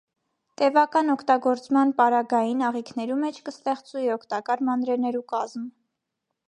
[0.59, 5.73] Տեւական օգտագործման պարագային, աղիքներու մէջ կը ստեղծուի օգտակար մանրէներու կազմ։